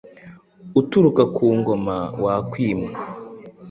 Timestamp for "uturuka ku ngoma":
0.79-1.95